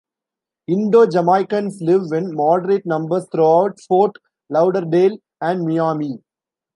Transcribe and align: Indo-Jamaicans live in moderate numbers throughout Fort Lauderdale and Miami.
Indo-Jamaicans 0.67 1.79
live 1.79 2.11
in 2.11 2.33
moderate 2.33 2.87
numbers 2.87 3.27
throughout 3.31 3.79
Fort 3.87 4.15
Lauderdale 4.49 5.17
and 5.41 5.63
Miami. 5.63 6.23